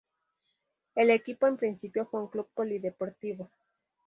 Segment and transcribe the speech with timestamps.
[0.95, 3.51] El equipo en principio fue un club polideportivo.